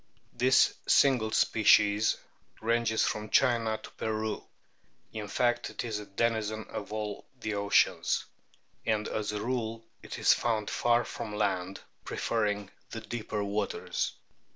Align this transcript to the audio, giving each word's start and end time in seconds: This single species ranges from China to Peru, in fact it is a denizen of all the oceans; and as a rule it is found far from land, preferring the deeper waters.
This 0.33 0.73
single 0.87 1.29
species 1.29 2.17
ranges 2.59 3.03
from 3.03 3.29
China 3.29 3.77
to 3.77 3.91
Peru, 3.91 4.43
in 5.13 5.27
fact 5.27 5.69
it 5.69 5.83
is 5.85 5.99
a 5.99 6.07
denizen 6.07 6.65
of 6.69 6.91
all 6.91 7.23
the 7.39 7.53
oceans; 7.53 8.25
and 8.83 9.07
as 9.07 9.31
a 9.31 9.39
rule 9.39 9.85
it 10.01 10.17
is 10.17 10.33
found 10.33 10.71
far 10.71 11.05
from 11.05 11.35
land, 11.35 11.81
preferring 12.03 12.71
the 12.89 13.01
deeper 13.01 13.43
waters. 13.43 14.13